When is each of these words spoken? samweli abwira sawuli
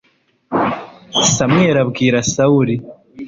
samweli 1.33 1.79
abwira 1.83 2.17
sawuli 2.31 2.75